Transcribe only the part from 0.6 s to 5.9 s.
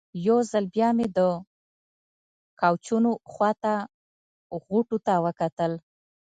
بیا مې د کوچونو خوا ته غوټو ته وکتل.